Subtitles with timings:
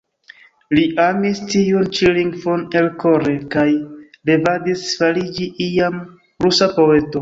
[0.77, 3.69] Li amis tiun ĉi lingvon elkore, kaj
[4.33, 6.05] revadis fariĝi iam
[6.47, 7.17] rusa poeto.